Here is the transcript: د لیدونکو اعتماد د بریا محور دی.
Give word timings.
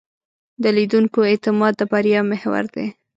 د 0.63 0.63
لیدونکو 0.77 1.19
اعتماد 1.31 1.73
د 1.77 1.81
بریا 1.91 2.21
محور 2.31 2.63
دی. 2.75 2.87